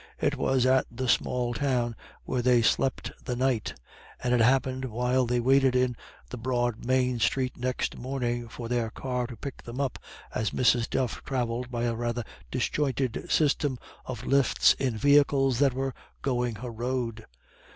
[0.19, 3.79] It was at the small town where they slept the night,
[4.23, 5.95] and it happened while they waited in
[6.31, 9.99] the broad main street next morning for their car to pick them up,
[10.33, 10.89] as Mrs.
[10.89, 13.77] Duff travelled by a rather disjointed system
[14.07, 15.93] of lifts in vehicles that were
[16.23, 17.27] going her road.